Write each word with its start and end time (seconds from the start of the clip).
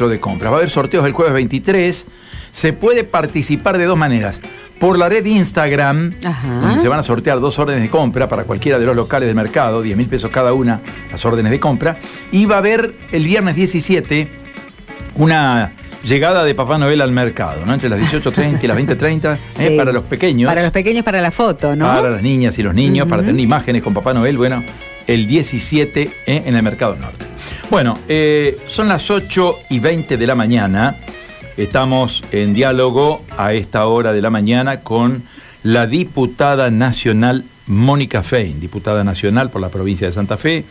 centro 0.00 0.08
de 0.08 0.20
compras. 0.20 0.50
Va 0.50 0.56
a 0.56 0.58
haber 0.58 0.70
sorteos 0.70 1.04
el 1.04 1.12
jueves 1.12 1.34
23. 1.34 2.06
Se 2.52 2.72
puede 2.72 3.04
participar 3.04 3.76
de 3.76 3.84
dos 3.84 3.98
maneras. 3.98 4.40
Por 4.78 4.98
la 4.98 5.10
red 5.10 5.26
Instagram, 5.26 6.14
donde 6.62 6.80
se 6.80 6.88
van 6.88 6.98
a 6.98 7.02
sortear 7.02 7.38
dos 7.38 7.58
órdenes 7.58 7.82
de 7.82 7.90
compra 7.90 8.28
para 8.28 8.44
cualquiera 8.44 8.78
de 8.78 8.86
los 8.86 8.96
locales 8.96 9.26
del 9.26 9.36
mercado, 9.36 9.82
10 9.82 9.94
mil 9.94 10.06
pesos 10.06 10.30
cada 10.30 10.54
una, 10.54 10.80
las 11.10 11.22
órdenes 11.26 11.52
de 11.52 11.60
compra. 11.60 11.98
Y 12.32 12.46
va 12.46 12.54
a 12.54 12.58
haber 12.60 12.94
el 13.12 13.24
viernes 13.24 13.56
17 13.56 14.28
una 15.16 15.72
llegada 16.02 16.44
de 16.44 16.54
Papá 16.54 16.78
Noel 16.78 17.02
al 17.02 17.12
mercado, 17.12 17.66
¿no? 17.66 17.74
Entre 17.74 17.90
las 17.90 18.00
18.30 18.00 18.64
y 18.64 18.66
las 18.66 18.78
20.30, 18.78 19.38
¿eh? 19.58 19.76
para 19.76 19.92
los 19.92 20.04
pequeños. 20.04 20.48
Para 20.48 20.62
los 20.62 20.70
pequeños, 20.70 21.04
para 21.04 21.20
la 21.20 21.30
foto, 21.30 21.76
¿no? 21.76 21.84
Para 21.84 22.08
las 22.08 22.22
niñas 22.22 22.58
y 22.58 22.62
los 22.62 22.74
niños, 22.74 23.06
para 23.06 23.22
tener 23.22 23.38
imágenes 23.38 23.82
con 23.82 23.92
Papá 23.92 24.14
Noel, 24.14 24.38
bueno, 24.38 24.64
el 25.06 25.26
17 25.26 26.02
¿eh? 26.26 26.42
en 26.46 26.56
el 26.56 26.62
Mercado 26.62 26.96
Norte. 26.96 27.26
Bueno, 27.70 27.96
eh, 28.08 28.58
son 28.66 28.88
las 28.88 29.12
8 29.12 29.60
y 29.70 29.78
20 29.78 30.16
de 30.16 30.26
la 30.26 30.34
mañana. 30.34 30.96
Estamos 31.56 32.24
en 32.32 32.52
diálogo 32.52 33.24
a 33.38 33.52
esta 33.52 33.86
hora 33.86 34.12
de 34.12 34.20
la 34.20 34.28
mañana 34.28 34.80
con 34.80 35.22
la 35.62 35.86
diputada 35.86 36.72
nacional 36.72 37.44
Mónica 37.68 38.24
Fein, 38.24 38.58
diputada 38.58 39.04
nacional 39.04 39.50
por 39.50 39.60
la 39.60 39.68
provincia 39.68 40.08
de 40.08 40.12
Santa 40.12 40.36
Fe, 40.36 40.64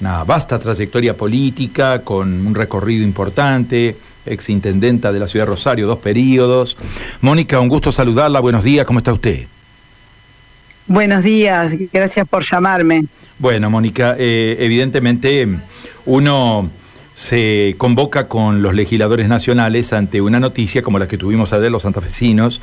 una 0.00 0.24
vasta 0.24 0.58
trayectoria 0.58 1.16
política 1.16 2.02
con 2.02 2.44
un 2.44 2.56
recorrido 2.56 3.04
importante, 3.04 3.96
exintendenta 4.26 5.12
de 5.12 5.20
la 5.20 5.28
ciudad 5.28 5.46
de 5.46 5.50
Rosario, 5.52 5.86
dos 5.86 6.00
periodos. 6.00 6.76
Mónica, 7.20 7.60
un 7.60 7.68
gusto 7.68 7.92
saludarla, 7.92 8.40
buenos 8.40 8.64
días, 8.64 8.84
¿cómo 8.84 8.98
está 8.98 9.12
usted? 9.12 9.46
Buenos 10.92 11.24
días, 11.24 11.72
gracias 11.90 12.28
por 12.28 12.44
llamarme. 12.44 13.06
Bueno, 13.38 13.70
Mónica, 13.70 14.14
eh, 14.18 14.58
evidentemente 14.60 15.48
uno 16.04 16.70
se 17.14 17.76
convoca 17.78 18.28
con 18.28 18.60
los 18.60 18.74
legisladores 18.74 19.26
nacionales 19.26 19.94
ante 19.94 20.20
una 20.20 20.38
noticia 20.38 20.82
como 20.82 20.98
la 20.98 21.08
que 21.08 21.16
tuvimos 21.16 21.54
ayer 21.54 21.72
los 21.72 21.84
santafesinos, 21.84 22.60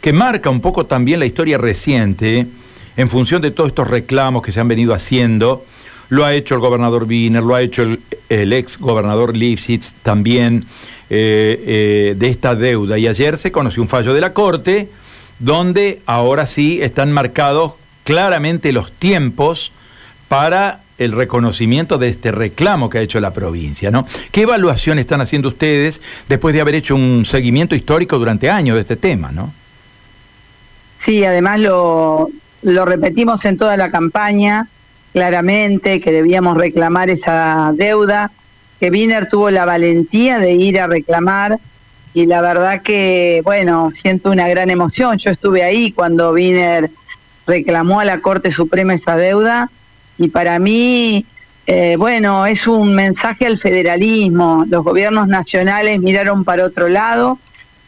que 0.00 0.14
marca 0.14 0.48
un 0.48 0.62
poco 0.62 0.86
también 0.86 1.20
la 1.20 1.26
historia 1.26 1.58
reciente 1.58 2.46
en 2.96 3.10
función 3.10 3.42
de 3.42 3.50
todos 3.50 3.68
estos 3.68 3.88
reclamos 3.88 4.40
que 4.40 4.52
se 4.52 4.60
han 4.60 4.68
venido 4.68 4.94
haciendo. 4.94 5.66
Lo 6.08 6.24
ha 6.24 6.32
hecho 6.32 6.54
el 6.54 6.62
gobernador 6.62 7.04
Wiener, 7.04 7.42
lo 7.42 7.56
ha 7.56 7.60
hecho 7.60 7.82
el, 7.82 8.52
ex 8.54 8.78
gobernador 8.78 9.36
Lifshitz 9.36 9.92
también 10.02 10.64
eh, 11.10 11.62
eh, 11.66 12.14
de 12.16 12.28
esta 12.30 12.54
deuda. 12.54 12.96
Y 12.96 13.06
ayer 13.06 13.36
se 13.36 13.52
conoció 13.52 13.82
un 13.82 13.88
fallo 13.88 14.14
de 14.14 14.22
la 14.22 14.32
Corte 14.32 14.88
donde 15.38 16.00
ahora 16.06 16.46
sí 16.46 16.80
están 16.82 17.12
marcados 17.12 17.74
claramente 18.04 18.72
los 18.72 18.92
tiempos 18.92 19.72
para 20.28 20.80
el 20.98 21.12
reconocimiento 21.12 21.98
de 21.98 22.08
este 22.08 22.32
reclamo 22.32 22.88
que 22.88 22.98
ha 22.98 23.02
hecho 23.02 23.20
la 23.20 23.32
provincia, 23.32 23.90
¿no? 23.90 24.06
¿Qué 24.32 24.42
evaluación 24.42 24.98
están 24.98 25.20
haciendo 25.20 25.48
ustedes 25.48 26.00
después 26.28 26.54
de 26.54 26.60
haber 26.60 26.74
hecho 26.74 26.94
un 26.94 27.24
seguimiento 27.24 27.74
histórico 27.74 28.18
durante 28.18 28.48
años 28.48 28.76
de 28.76 28.80
este 28.80 28.96
tema, 28.96 29.30
¿no? 29.30 29.52
Sí, 30.98 31.22
además 31.24 31.60
lo, 31.60 32.30
lo 32.62 32.84
repetimos 32.86 33.44
en 33.44 33.58
toda 33.58 33.76
la 33.76 33.90
campaña, 33.90 34.68
claramente, 35.12 36.00
que 36.00 36.10
debíamos 36.12 36.56
reclamar 36.56 37.10
esa 37.10 37.72
deuda, 37.74 38.30
que 38.80 38.90
Wiener 38.90 39.28
tuvo 39.28 39.50
la 39.50 39.64
valentía 39.64 40.38
de 40.38 40.52
ir 40.52 40.80
a 40.80 40.86
reclamar 40.86 41.58
y 42.16 42.24
la 42.24 42.40
verdad 42.40 42.80
que, 42.80 43.42
bueno, 43.44 43.90
siento 43.92 44.30
una 44.30 44.48
gran 44.48 44.70
emoción. 44.70 45.18
Yo 45.18 45.30
estuve 45.30 45.62
ahí 45.62 45.92
cuando 45.92 46.32
Wiener 46.32 46.88
reclamó 47.46 48.00
a 48.00 48.06
la 48.06 48.20
Corte 48.20 48.50
Suprema 48.50 48.94
esa 48.94 49.18
deuda 49.18 49.70
y 50.16 50.28
para 50.28 50.58
mí, 50.58 51.26
eh, 51.66 51.96
bueno, 51.98 52.46
es 52.46 52.66
un 52.66 52.94
mensaje 52.94 53.44
al 53.44 53.58
federalismo. 53.58 54.64
Los 54.66 54.82
gobiernos 54.82 55.28
nacionales 55.28 56.00
miraron 56.00 56.42
para 56.44 56.64
otro 56.64 56.88
lado. 56.88 57.38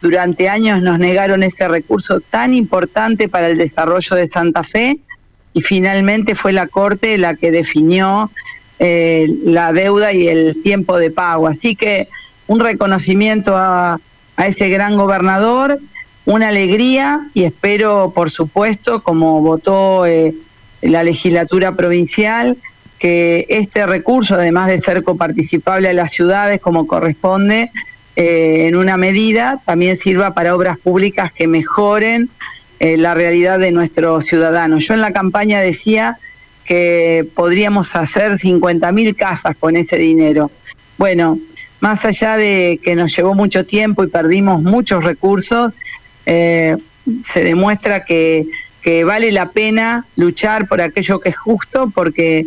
Durante 0.03 0.51
años 0.51 0.83
nos 0.83 0.99
negaron 0.99 1.43
ese 1.43 1.67
recurso 1.67 2.21
tan 2.21 2.53
importante 2.53 3.31
para 3.31 3.49
el 3.49 3.57
desarrollo 3.57 4.15
de 4.15 4.27
Santa 4.27 4.63
Fe 4.63 4.99
y 5.55 5.63
finalmente 5.63 6.35
fue 6.35 6.53
la 6.53 6.67
Corte 6.67 7.17
la 7.17 7.35
que 7.35 7.51
definió 7.51 8.31
eh, 8.79 9.27
la 9.47 9.73
deuda 9.73 10.13
y 10.13 10.29
el 10.29 10.61
tiempo 10.61 10.99
de 10.99 11.11
pago. 11.11 11.47
Así 11.47 11.75
que 11.75 12.09
un 12.47 12.61
reconocimiento 12.61 13.57
a, 13.57 13.99
ese 14.47 14.69
gran 14.69 14.97
gobernador, 14.97 15.79
una 16.25 16.49
alegría 16.49 17.29
y 17.35 17.45
espero, 17.45 18.13
por 18.15 18.31
supuesto, 18.31 19.03
como 19.03 19.41
votó 19.41 20.07
eh, 20.07 20.35
la 20.83 21.03
legislatura 21.03 21.75
provincial, 21.75 22.57
que 22.99 23.47
este 23.49 23.87
recurso, 23.87 24.35
además 24.35 24.69
de 24.69 24.79
ser 24.79 25.03
coparticipable 25.05 25.89
a 25.89 25.93
las 25.93 26.13
ciudades 26.13 26.61
como 26.61 26.87
corresponde, 26.87 27.71
eh, 28.17 28.67
en 28.67 28.77
una 28.77 28.97
medida, 28.97 29.61
también 29.65 29.97
sirva 29.97 30.35
para 30.35 30.55
obras 30.55 30.79
públicas 30.79 31.33
que 31.33 31.47
mejoren 31.47 32.31
eh, 32.81 32.97
la 32.97 33.15
realidad 33.15 33.59
de 33.59 33.71
nuestros 33.71 34.27
ciudadanos. 34.27 34.87
Yo 34.87 34.95
en 34.95 35.01
la 35.01 35.13
campaña 35.13 35.61
decía 35.61 36.19
que 36.65 37.27
podríamos 37.35 37.97
hacer 37.97 38.33
50.000 38.33 39.17
casas 39.17 39.57
con 39.59 39.77
ese 39.77 39.97
dinero. 39.97 40.51
Bueno, 40.99 41.39
más 41.81 42.05
allá 42.05 42.37
de 42.37 42.81
que 42.83 42.97
nos 42.97 43.17
llevó 43.17 43.35
mucho 43.35 43.65
tiempo 43.65 44.05
y 44.05 44.09
perdimos 44.09 44.63
muchos 44.63 45.05
recursos, 45.05 45.73
eh, 46.27 46.77
se 47.33 47.45
demuestra 47.45 48.05
que 48.05 48.47
vale 49.05 49.31
la 49.33 49.51
pena 49.51 50.07
luchar 50.17 50.67
por 50.67 50.81
aquello 50.81 51.21
que 51.21 51.29
es 51.29 51.37
justo, 51.37 51.91
porque 51.95 52.47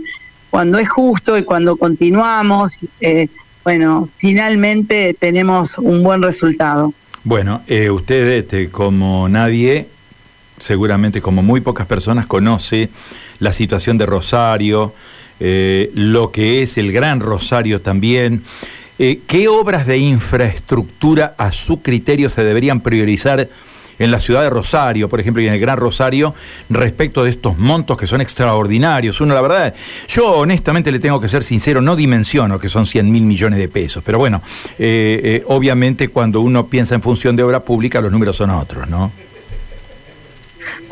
cuando 0.49 0.77
es 0.79 0.89
justo 0.89 1.37
y 1.37 1.43
cuando 1.43 1.77
continuamos, 1.77 2.77
eh, 2.99 3.29
bueno, 3.63 4.09
finalmente 4.17 5.15
tenemos 5.17 5.77
un 5.77 6.03
buen 6.03 6.21
resultado. 6.21 6.93
Bueno, 7.23 7.61
eh, 7.67 7.89
usted 7.89 8.27
este, 8.37 8.69
como 8.69 9.29
nadie, 9.29 9.87
seguramente 10.57 11.21
como 11.21 11.41
muy 11.41 11.61
pocas 11.61 11.87
personas, 11.87 12.25
conoce 12.25 12.89
la 13.39 13.53
situación 13.53 13.97
de 13.97 14.05
Rosario, 14.05 14.93
lo 15.39 16.31
que 16.31 16.61
es 16.61 16.77
el 16.77 16.91
Gran 16.91 17.19
Rosario 17.19 17.81
también. 17.81 18.43
¿Qué 19.25 19.47
obras 19.47 19.88
de 19.88 19.97
infraestructura 19.97 21.34
a 21.35 21.51
su 21.51 21.81
criterio 21.81 22.29
se 22.29 22.44
deberían 22.44 22.81
priorizar? 22.81 23.50
en 23.97 24.09
la 24.09 24.19
ciudad 24.19 24.41
de 24.41 24.50
Rosario, 24.50 25.09
por 25.09 25.19
ejemplo, 25.19 25.44
y 25.44 25.47
en 25.47 25.53
el 25.53 25.59
Gran 25.59 25.78
Rosario, 25.78 26.34
respecto 26.69 27.23
de 27.23 27.29
estos 27.29 27.57
montos 27.59 27.97
que 27.97 28.07
son 28.07 28.19
extraordinarios. 28.19 29.22
Uno, 29.22 29.35
la 29.35 29.41
verdad, 29.41 29.75
yo 30.07 30.31
honestamente 30.31 30.91
le 30.91 30.97
tengo 30.97 31.22
que 31.22 31.28
ser 31.28 31.44
sincero, 31.44 31.81
no 31.81 31.95
dimensiono 31.95 32.57
que 32.57 32.67
son 32.67 32.88
100 32.88 33.11
mil 33.11 33.23
millones 33.23 33.59
de 33.59 33.67
pesos, 33.67 34.03
pero 34.03 34.17
bueno, 34.17 34.41
eh, 34.79 35.22
eh, 35.23 35.44
obviamente 35.47 36.07
cuando 36.07 36.41
uno 36.41 36.66
piensa 36.66 36.95
en 36.95 37.03
función 37.03 37.35
de 37.35 37.44
obra 37.44 37.59
pública, 37.59 38.01
los 38.01 38.11
números 38.11 38.35
son 38.35 38.50
otros, 38.50 38.90
¿no? 38.90 39.11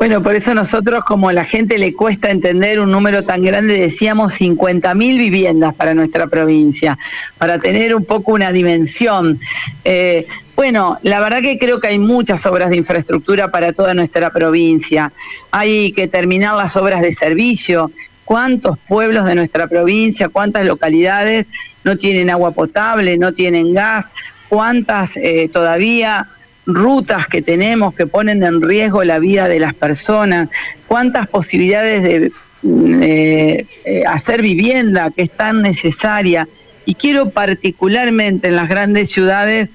Bueno, 0.00 0.22
por 0.22 0.34
eso 0.34 0.54
nosotros, 0.54 1.04
como 1.04 1.28
a 1.28 1.34
la 1.34 1.44
gente 1.44 1.76
le 1.76 1.92
cuesta 1.92 2.30
entender 2.30 2.80
un 2.80 2.90
número 2.90 3.22
tan 3.22 3.42
grande, 3.42 3.78
decíamos 3.78 4.32
50.000 4.40 4.96
viviendas 4.96 5.74
para 5.74 5.92
nuestra 5.92 6.26
provincia, 6.26 6.96
para 7.36 7.58
tener 7.58 7.94
un 7.94 8.06
poco 8.06 8.32
una 8.32 8.50
dimensión. 8.50 9.38
Eh, 9.84 10.26
bueno, 10.56 10.98
la 11.02 11.20
verdad 11.20 11.42
que 11.42 11.58
creo 11.58 11.80
que 11.80 11.88
hay 11.88 11.98
muchas 11.98 12.46
obras 12.46 12.70
de 12.70 12.78
infraestructura 12.78 13.48
para 13.48 13.74
toda 13.74 13.92
nuestra 13.92 14.30
provincia. 14.30 15.12
Hay 15.50 15.92
que 15.92 16.08
terminar 16.08 16.56
las 16.56 16.76
obras 16.76 17.02
de 17.02 17.12
servicio. 17.12 17.90
¿Cuántos 18.24 18.78
pueblos 18.88 19.26
de 19.26 19.34
nuestra 19.34 19.66
provincia, 19.66 20.30
cuántas 20.30 20.64
localidades 20.64 21.46
no 21.84 21.98
tienen 21.98 22.30
agua 22.30 22.52
potable, 22.52 23.18
no 23.18 23.34
tienen 23.34 23.74
gas? 23.74 24.06
¿Cuántas 24.48 25.14
eh, 25.18 25.50
todavía 25.52 26.26
rutas 26.66 27.26
que 27.26 27.42
tenemos 27.42 27.94
que 27.94 28.06
ponen 28.06 28.42
en 28.42 28.62
riesgo 28.62 29.02
la 29.04 29.18
vida 29.18 29.48
de 29.48 29.58
las 29.58 29.74
personas, 29.74 30.48
cuántas 30.86 31.26
posibilidades 31.26 32.02
de 32.02 33.66
eh, 33.84 34.02
hacer 34.06 34.42
vivienda 34.42 35.10
que 35.10 35.22
es 35.22 35.30
tan 35.30 35.62
necesaria. 35.62 36.48
Y 36.84 36.94
quiero 36.94 37.30
particularmente 37.30 38.48
en 38.48 38.56
las 38.56 38.68
grandes 38.68 39.10
ciudades, 39.10 39.68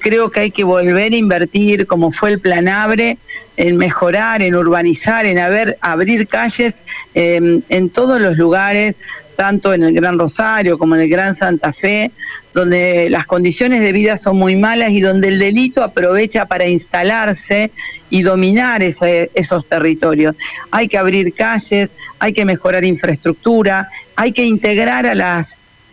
creo 0.00 0.30
que 0.30 0.40
hay 0.40 0.50
que 0.50 0.64
volver 0.64 1.12
a 1.12 1.16
invertir, 1.16 1.86
como 1.86 2.12
fue 2.12 2.30
el 2.30 2.40
Plan 2.40 2.68
Abre, 2.68 3.18
en 3.56 3.76
mejorar, 3.76 4.42
en 4.42 4.54
urbanizar, 4.54 5.26
en 5.26 5.38
abrir 5.80 6.26
calles 6.26 6.74
em, 7.14 7.62
en 7.68 7.90
todos 7.90 8.20
los 8.20 8.36
lugares 8.36 8.96
tanto 9.36 9.74
en 9.74 9.82
el 9.82 9.94
Gran 9.94 10.18
Rosario 10.18 10.78
como 10.78 10.94
en 10.94 11.02
el 11.02 11.08
Gran 11.08 11.34
Santa 11.34 11.72
Fe, 11.72 12.10
donde 12.52 13.08
las 13.10 13.26
condiciones 13.26 13.80
de 13.80 13.92
vida 13.92 14.16
son 14.16 14.36
muy 14.38 14.56
malas 14.56 14.90
y 14.90 15.00
donde 15.00 15.28
el 15.28 15.38
delito 15.38 15.82
aprovecha 15.82 16.46
para 16.46 16.66
instalarse 16.66 17.70
y 18.10 18.22
dominar 18.22 18.82
esos 18.82 19.66
territorios. 19.66 20.36
Hay 20.70 20.88
que 20.88 20.98
abrir 20.98 21.34
calles, 21.34 21.90
hay 22.18 22.32
que 22.32 22.44
mejorar 22.44 22.84
infraestructura, 22.84 23.90
hay 24.16 24.32
que 24.32 24.44
integrar 24.44 25.06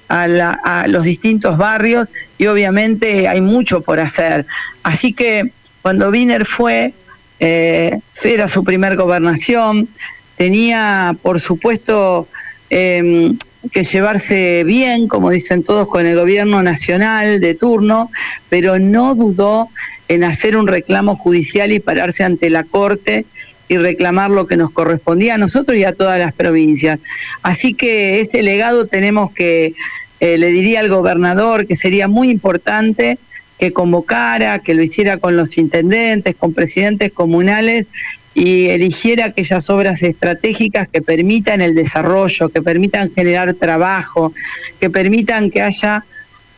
a 0.08 0.88
los 0.88 1.04
distintos 1.04 1.58
barrios 1.58 2.12
y 2.38 2.48
obviamente 2.48 3.28
hay 3.28 3.42
mucho 3.42 3.82
por 3.82 4.00
hacer. 4.00 4.46
Así 4.84 5.14
que 5.14 5.52
cuando 5.82 6.10
Wiener 6.10 6.46
fue, 6.46 6.94
eh, 7.40 8.00
era 8.24 8.48
su 8.48 8.64
primer 8.64 8.96
gobernación, 8.96 9.90
tenía 10.38 11.16
por 11.22 11.40
supuesto 11.40 12.28
Em, 12.74 13.38
que 13.74 13.84
llevarse 13.84 14.64
bien, 14.64 15.10
como 15.10 15.30
dicen 15.30 15.62
todos, 15.62 15.90
con 15.90 16.06
el 16.06 16.16
gobierno 16.16 16.64
nacional 16.64 17.42
de 17.42 17.54
turno, 17.54 18.10
pero 18.48 18.80
no 18.80 19.14
dudó 19.14 19.68
en 20.08 20.24
hacer 20.24 20.56
un 20.56 20.68
reclamo 20.68 21.18
judicial 21.18 21.74
y 21.74 21.82
pararse 21.82 22.24
ante 22.24 22.50
la 22.50 22.64
Corte 22.64 23.26
y 23.68 23.76
reclamar 23.76 24.32
lo 24.32 24.48
que 24.48 24.56
nos 24.56 24.72
correspondía 24.72 25.36
a 25.36 25.38
nosotros 25.38 25.78
y 25.78 25.84
a 25.84 25.94
todas 25.94 26.18
las 26.18 26.34
provincias. 26.34 27.00
Así 27.42 27.74
que 27.74 28.22
ese 28.22 28.42
legado 28.42 28.88
tenemos 28.88 29.34
que, 29.34 29.74
eh, 30.22 30.38
le 30.38 30.48
diría 30.48 30.80
al 30.80 30.88
gobernador 30.88 31.68
que 31.68 31.76
sería 31.76 32.08
muy 32.08 32.30
importante 32.30 33.18
que 33.60 33.74
convocara, 33.74 34.60
que 34.60 34.74
lo 34.76 34.82
hiciera 34.82 35.18
con 35.18 35.36
los 35.36 35.58
intendentes, 35.58 36.38
con 36.38 36.54
presidentes 36.54 37.12
comunales 37.12 37.88
y 38.34 38.70
eligiera 38.70 39.26
aquellas 39.26 39.70
obras 39.70 40.02
estratégicas 40.04 40.88
que 40.88 41.02
permitan 41.02 41.62
el 41.62 41.76
desarrollo, 41.76 42.50
que 42.50 42.62
permitan 42.62 43.12
generar 43.14 43.54
trabajo, 43.56 44.34
que 44.80 44.90
permitan 44.90 45.52
que 45.52 45.62
haya 45.62 46.06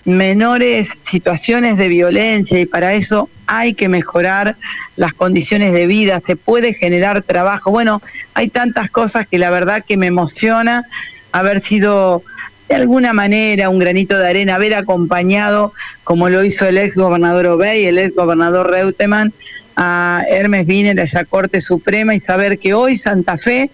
menores 0.05 0.89
situaciones 1.01 1.77
de 1.77 1.87
violencia 1.87 2.59
y 2.59 2.65
para 2.65 2.93
eso 2.93 3.29
hay 3.47 3.73
que 3.73 3.87
mejorar 3.87 4.57
las 4.95 5.13
condiciones 5.13 5.73
de 5.73 5.87
vida, 5.87 6.19
se 6.21 6.35
puede 6.35 6.73
generar 6.73 7.21
trabajo. 7.23 7.71
Bueno, 7.71 8.01
hay 8.33 8.49
tantas 8.49 8.91
cosas 8.91 9.27
que 9.27 9.37
la 9.37 9.49
verdad 9.49 9.83
que 9.87 9.97
me 9.97 10.07
emociona 10.07 10.83
haber 11.31 11.61
sido 11.61 12.23
de 12.69 12.75
alguna 12.75 13.13
manera 13.13 13.69
un 13.69 13.79
granito 13.79 14.17
de 14.17 14.27
arena, 14.27 14.55
haber 14.55 14.73
acompañado, 14.73 15.73
como 16.03 16.29
lo 16.29 16.43
hizo 16.43 16.65
el 16.65 16.77
ex 16.77 16.95
gobernador 16.95 17.47
Obey, 17.47 17.85
el 17.85 17.97
ex 17.97 18.15
gobernador 18.15 18.69
Reutemann, 18.71 19.33
a 19.75 20.23
Hermes 20.29 20.67
Wiener, 20.67 20.99
a 20.99 21.03
esa 21.03 21.25
Corte 21.25 21.61
Suprema 21.61 22.15
y 22.15 22.19
saber 22.19 22.59
que 22.59 22.73
hoy 22.73 22.97
Santa 22.97 23.37
Fe 23.37 23.71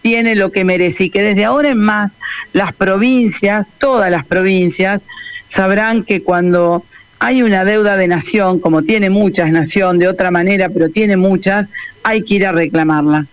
tiene 0.00 0.34
lo 0.34 0.50
que 0.50 0.64
merece 0.64 1.04
y 1.04 1.10
que 1.10 1.22
desde 1.22 1.44
ahora 1.44 1.70
en 1.70 1.78
más 1.78 2.12
las 2.52 2.72
provincias, 2.72 3.70
todas 3.78 4.10
las 4.10 4.26
provincias, 4.26 5.02
sabrán 5.48 6.02
que 6.04 6.22
cuando 6.22 6.84
hay 7.18 7.42
una 7.42 7.64
deuda 7.64 7.96
de 7.96 8.08
nación, 8.08 8.58
como 8.58 8.82
tiene 8.82 9.08
muchas 9.08 9.50
nación 9.52 9.98
de 9.98 10.08
otra 10.08 10.30
manera, 10.30 10.68
pero 10.68 10.90
tiene 10.90 11.16
muchas, 11.16 11.68
hay 12.02 12.22
que 12.22 12.34
ir 12.34 12.46
a 12.46 12.52
reclamarla. 12.52 13.26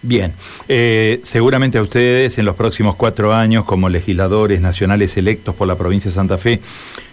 Bien, 0.00 0.32
eh, 0.68 1.20
seguramente 1.22 1.78
a 1.78 1.82
ustedes 1.82 2.38
en 2.38 2.44
los 2.44 2.56
próximos 2.56 2.94
cuatro 2.94 3.32
años 3.32 3.64
como 3.64 3.88
legisladores 3.88 4.60
nacionales 4.60 5.16
electos 5.16 5.54
por 5.54 5.66
la 5.66 5.76
provincia 5.76 6.10
de 6.10 6.14
Santa 6.14 6.36
Fe 6.36 6.60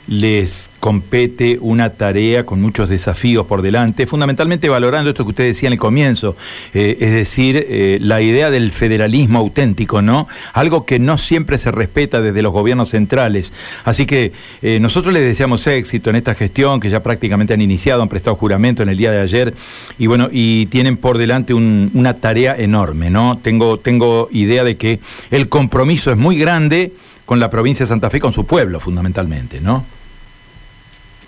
les 0.08 0.70
compete 0.80 1.58
una 1.62 1.92
tarea 1.92 2.46
con 2.46 2.62
muchos 2.62 2.90
desafíos 2.90 3.46
por 3.46 3.62
delante, 3.62 4.08
fundamentalmente 4.08 4.68
valorando 4.68 5.12
esto 5.12 5.24
que 5.24 5.30
usted 5.30 5.44
decía 5.46 5.68
en 5.68 5.74
el 5.74 5.80
comienzo, 5.80 6.36
eh, 6.74 6.98
es 7.00 7.12
decir, 7.12 7.66
eh, 7.70 7.98
la 8.02 8.22
idea 8.22 8.50
del 8.50 8.72
federalismo 8.72 9.40
auténtico, 9.40 10.02
¿no? 10.02 10.28
Algo 10.54 10.86
que 10.86 11.00
no 11.00 11.18
siempre 11.18 11.58
se 11.58 11.72
respeta 11.72 12.22
desde 12.22 12.42
los 12.42 12.52
gobiernos 12.52 12.90
centrales. 12.90 13.54
Así 13.86 14.06
que 14.06 14.32
eh, 14.62 14.80
nosotros 14.80 15.14
les 15.14 15.24
deseamos 15.24 15.66
éxito 15.68 16.10
en 16.10 16.16
esta 16.16 16.36
gestión, 16.36 16.80
que 16.80 16.90
ya 16.90 17.04
prácticamente 17.04 17.54
han 17.54 17.62
iniciado, 17.62 18.02
han 18.02 18.10
prestado 18.10 18.36
juramento 18.36 18.84
en 18.84 18.90
el 18.90 18.98
día 18.98 19.12
de 19.12 19.22
ayer, 19.22 19.54
y 19.98 20.08
bueno, 20.08 20.30
y 20.32 20.66
tienen 20.68 20.98
por 20.98 21.18
delante 21.18 21.54
una 21.54 22.16
tarea 22.16 22.56
enorme, 22.58 23.10
¿no? 23.10 23.38
Tengo, 23.42 23.78
tengo 23.78 24.30
idea 24.32 24.64
de 24.64 24.78
que 24.78 25.00
el 25.30 25.48
compromiso 25.48 26.12
es 26.12 26.18
muy 26.18 26.38
grande 26.38 26.92
con 27.32 27.40
la 27.40 27.50
provincia 27.50 27.86
de 27.86 27.88
Santa 27.88 28.10
Fe, 28.10 28.20
con 28.20 28.34
su 28.34 28.46
pueblo 28.46 28.82
fundamentalmente, 28.82 29.62
¿no? 29.62 29.86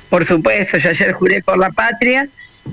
Por 0.10 0.26
supuesto, 0.26 0.78
yo 0.78 0.90
ayer 0.90 1.14
juré 1.14 1.42
por 1.42 1.58
la 1.58 1.70
patria, 1.70 2.28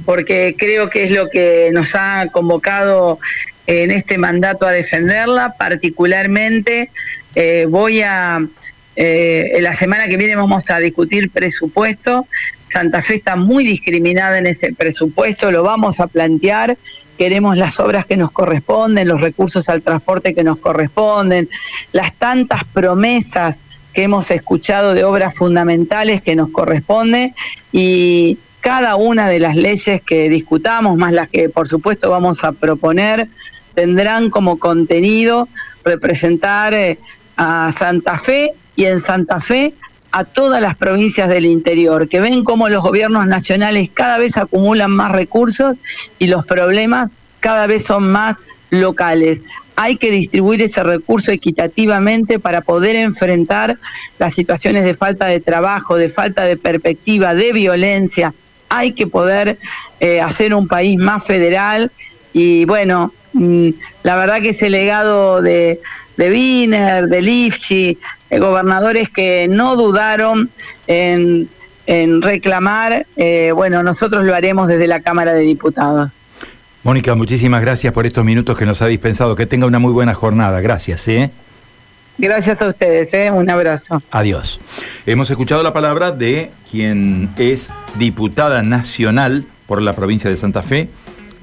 porque 0.05 0.57
creo 0.59 0.91
que 0.91 1.05
es 1.05 1.13
lo 1.13 1.31
que 1.31 1.71
nos 1.73 1.95
ha 1.95 2.27
convocado 2.33 3.21
en 3.69 3.93
este 3.93 4.19
mandato 4.19 4.67
a 4.67 4.73
defenderla. 4.73 5.55
Particularmente 5.57 6.91
eh, 7.37 7.67
voy 7.69 8.03
a, 8.03 8.45
eh, 8.97 9.59
la 9.61 9.77
semana 9.77 10.09
que 10.09 10.17
viene 10.17 10.35
vamos 10.35 10.69
a 10.69 10.81
discutir 10.81 11.31
presupuesto. 11.31 12.27
Santa 12.73 13.01
Fe 13.01 13.15
está 13.15 13.37
muy 13.37 13.63
discriminada 13.63 14.39
en 14.39 14.49
ese 14.49 14.73
presupuesto, 14.73 15.53
lo 15.53 15.63
vamos 15.63 16.01
a 16.01 16.09
plantear 16.09 16.77
queremos 17.21 17.59
las 17.59 17.79
obras 17.81 18.07
que 18.07 18.17
nos 18.17 18.31
corresponden, 18.31 19.07
los 19.07 19.21
recursos 19.21 19.69
al 19.69 19.83
transporte 19.83 20.33
que 20.35 20.43
nos 20.43 20.57
corresponden, 20.57 21.51
las 21.93 22.15
tantas 22.15 22.65
promesas 22.65 23.61
que 23.93 24.05
hemos 24.05 24.31
escuchado 24.31 24.95
de 24.95 25.05
obras 25.05 25.35
fundamentales 25.35 26.23
que 26.23 26.35
nos 26.35 26.49
corresponden 26.49 27.35
y 27.73 28.39
cada 28.63 28.97
una 28.97 29.29
de 29.29 29.39
las 29.39 29.55
leyes 29.55 30.01
que 30.01 30.31
discutamos, 30.31 30.97
más 30.97 31.13
las 31.13 31.29
que 31.29 31.51
por 31.51 31.69
supuesto 31.69 32.09
vamos 32.09 32.43
a 32.43 32.53
proponer, 32.53 33.29
tendrán 33.75 34.31
como 34.31 34.59
contenido 34.59 35.47
representar 35.85 36.73
eh, 36.73 36.99
a 37.37 37.71
Santa 37.79 38.17
Fe 38.17 38.55
y 38.77 38.87
en 38.87 39.03
Santa 39.03 39.41
Fe 39.41 39.75
a 40.13 40.25
todas 40.25 40.61
las 40.61 40.77
provincias 40.77 41.29
del 41.29 41.47
interior, 41.47 42.09
que 42.09 42.21
ven 42.21 42.45
cómo 42.45 42.69
los 42.69 42.83
gobiernos 42.83 43.27
nacionales 43.27 43.91
cada 43.93 44.19
vez 44.19 44.37
acumulan 44.37 44.91
más 44.91 45.13
recursos 45.13 45.77
y 46.19 46.27
los 46.27 46.45
problemas 46.45 47.11
cada 47.39 47.67
vez 47.67 47.85
son 47.85 48.11
más 48.11 48.39
locales. 48.71 49.41
Hay 49.77 49.97
que 49.97 50.11
distribuir 50.11 50.63
ese 50.63 50.83
recurso 50.83 51.33
equitativamente 51.33 52.39
para 52.39 52.61
poder 52.61 52.97
enfrentar 52.97 53.79
las 54.19 54.35
situaciones 54.35 54.85
de 54.85 54.95
falta 54.95 55.27
de 55.27 55.41
trabajo, 55.41 55.97
de 55.97 56.11
falta 56.11 56.45
de 56.45 56.57
perspectiva, 56.57 57.35
de 57.35 57.53
violencia. 57.53 58.35
Hay 58.69 58.93
que 58.93 59.07
poder 59.07 59.59
eh, 60.01 60.21
hacer 60.21 60.55
un 60.55 60.69
país 60.69 60.99
más 60.99 61.25
federal 61.25 61.91
y 62.33 62.65
bueno, 62.67 63.13
mm, 63.33 63.71
la 64.03 64.17
verdad 64.17 64.43
que 64.43 64.51
ese 64.51 64.69
legado 64.69 65.41
de, 65.41 65.81
de 66.17 66.31
Wiener, 66.31 67.07
de 67.07 67.23
Lifchi, 67.23 67.99
gobernadores 68.39 69.09
que 69.09 69.49
no 69.49 69.77
dudaron 69.77 70.51
en, 70.87 71.49
reclamar, 72.23 73.07
eh, 73.17 73.51
bueno, 73.53 73.83
nosotros 73.83 74.25
lo 74.25 74.35
haremos 74.35 74.69
desde 74.69 74.87
la 74.87 75.01
Cámara 75.01 75.35
de 75.35 75.41
Diputados. 75.41 76.19
Mónica, 76.83 77.15
muchísimas 77.15 77.61
gracias 77.61 77.93
por 77.93 78.07
estos 78.07 78.25
minutos 78.25 78.57
que 78.57 78.65
nos 78.65 78.81
ha 78.81 78.87
dispensado. 78.87 79.35
Que 79.37 79.47
tenga 79.47 79.67
una 79.67 79.79
muy 79.79 79.93
buena 79.93 80.15
jornada. 80.15 80.61
Gracias. 80.61 81.07
¿eh? 81.09 81.31
Gracias 82.17 82.63
a 82.63 82.69
ustedes. 82.69 83.13
¿eh? 83.13 83.31
Un 83.31 83.51
abrazo. 83.51 84.03
Adiós. 84.11 84.61
Hemos 85.05 85.31
escuchado 85.31 85.63
la 85.63 85.73
palabra 85.73 86.11
de 86.11 86.51
quien 86.71 87.31
es 87.37 87.71
diputada 87.99 88.63
nacional 88.63 89.47
por 89.67 89.83
la 89.83 89.95
provincia 89.95 90.31
de 90.31 90.37
Santa 90.37 90.63
Fe, 90.63 90.89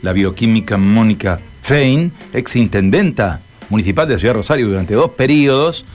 la 0.02 0.14
bioquímica 0.14 0.78
Mónica 0.78 1.40
Fein, 1.62 2.14
exintendenta 2.34 3.42
municipal 3.70 4.08
de 4.08 4.18
Ciudad 4.18 4.36
Rosario 4.36 4.68
durante 4.68 4.94
dos 4.94 5.12
periodos 5.12 5.86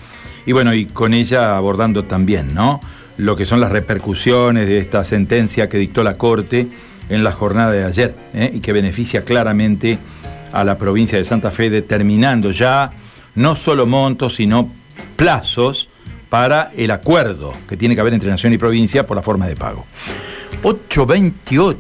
y 0.47 0.53
bueno, 0.53 0.75
y 0.75 0.87
con 0.87 1.15
ella 1.15 1.57
abordando 1.57 2.05
también, 2.05 2.55
¿no? 2.55 2.81
Lo 3.17 3.37
que 3.37 3.45
son 3.45 3.61
las 3.61 3.71
repercusiones 3.71 4.67
de 4.67 4.79
esta 4.79 5.05
sentencia 5.05 5.69
que 5.69 5.79
dictó 5.79 6.03
la 6.03 6.17
Corte 6.17 6.69
en 7.09 7.25
la 7.25 7.33
jornada 7.33 7.71
de 7.71 7.85
ayer 7.85 8.15
¿eh? 8.33 8.51
y 8.55 8.61
que 8.61 8.73
beneficia 8.73 9.25
claramente 9.25 9.99
a 10.53 10.65
la 10.65 10.79
provincia 10.79 11.19
de 11.19 11.25
Santa 11.25 11.51
Fe, 11.51 11.71
determinando 11.71 12.51
ya 12.51 12.93
no 13.35 13.55
solo 13.55 13.87
montos, 13.87 14.35
sino 14.35 14.71
plazos 15.17 15.89
para 16.29 16.71
el 16.77 16.91
acuerdo 16.91 17.53
que 17.69 17.77
tiene 17.77 17.95
que 17.95 18.01
haber 18.01 18.15
entre 18.15 18.31
nación 18.31 18.53
y 18.53 18.59
provincia 18.59 19.07
por 19.07 19.17
la 19.17 19.23
forma 19.23 19.47
de 19.47 19.57
pago. 19.57 19.85
828 20.63 21.79